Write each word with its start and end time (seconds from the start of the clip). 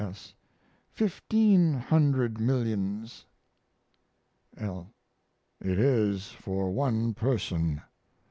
S. 0.03 0.33
Fifteen 0.89 1.73
hundred 1.73 2.39
millions. 2.41 3.25
L. 4.57 4.89
It 5.63 5.77
is 5.77 6.29
for 6.31 6.71
one 6.71 7.13
person. 7.13 7.83